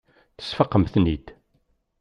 [0.37, 1.25] Tesfaqem-ten-id.